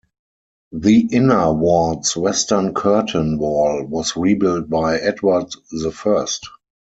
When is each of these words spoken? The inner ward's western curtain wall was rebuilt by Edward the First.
The 0.71 1.09
inner 1.11 1.53
ward's 1.53 2.17
western 2.17 2.73
curtain 2.73 3.37
wall 3.37 3.85
was 3.85 4.15
rebuilt 4.15 4.67
by 4.67 4.97
Edward 4.97 5.51
the 5.71 5.91
First. 5.91 6.49